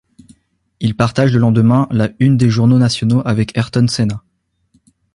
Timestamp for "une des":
2.19-2.49